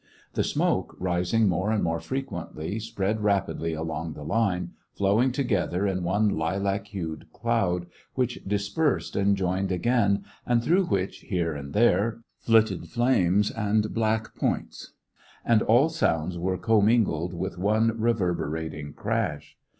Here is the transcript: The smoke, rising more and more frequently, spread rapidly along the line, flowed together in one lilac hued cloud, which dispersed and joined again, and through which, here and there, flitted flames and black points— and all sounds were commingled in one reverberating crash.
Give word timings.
The 0.33 0.43
smoke, 0.43 0.95
rising 0.99 1.47
more 1.47 1.69
and 1.69 1.83
more 1.83 1.99
frequently, 1.99 2.79
spread 2.79 3.21
rapidly 3.21 3.73
along 3.75 4.13
the 4.13 4.23
line, 4.23 4.71
flowed 4.95 5.35
together 5.35 5.85
in 5.85 6.01
one 6.01 6.27
lilac 6.27 6.87
hued 6.87 7.27
cloud, 7.31 7.85
which 8.15 8.39
dispersed 8.47 9.15
and 9.15 9.37
joined 9.37 9.71
again, 9.71 10.23
and 10.43 10.63
through 10.63 10.85
which, 10.85 11.17
here 11.19 11.53
and 11.53 11.73
there, 11.75 12.21
flitted 12.39 12.87
flames 12.87 13.51
and 13.51 13.93
black 13.93 14.33
points— 14.33 14.93
and 15.45 15.61
all 15.61 15.87
sounds 15.87 16.35
were 16.35 16.57
commingled 16.57 17.33
in 17.33 17.61
one 17.61 17.91
reverberating 17.95 18.93
crash. 18.93 19.55